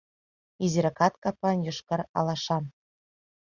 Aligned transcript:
Изиракат 0.63 1.13
капан 1.23 1.57
йошкар 1.65 2.01
алашам 2.17 2.63